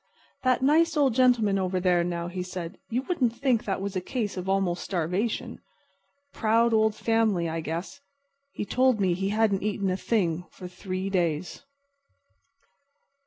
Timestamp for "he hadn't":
9.13-9.61